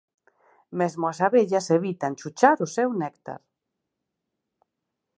[0.79, 3.41] Mesmo as abellas evitan chuchar o seu néctar.